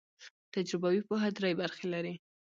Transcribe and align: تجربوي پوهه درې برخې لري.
تجربوي 0.53 0.99
پوهه 1.07 1.29
درې 1.37 1.51
برخې 1.61 1.85
لري. 1.93 2.15